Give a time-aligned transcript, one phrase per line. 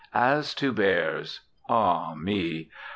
[0.15, 2.69] "As to Bears." All, me!